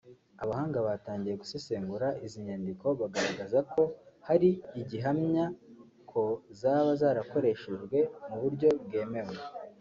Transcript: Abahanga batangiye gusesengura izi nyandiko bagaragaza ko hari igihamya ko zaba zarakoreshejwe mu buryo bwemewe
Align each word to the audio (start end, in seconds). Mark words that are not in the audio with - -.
Abahanga 0.43 0.77
batangiye 0.87 1.35
gusesengura 1.41 2.07
izi 2.25 2.39
nyandiko 2.47 2.87
bagaragaza 2.99 3.59
ko 3.71 3.81
hari 4.27 4.49
igihamya 4.81 5.45
ko 6.11 6.23
zaba 6.59 6.91
zarakoreshejwe 7.01 7.97
mu 8.27 8.37
buryo 8.41 8.69
bwemewe 8.85 9.35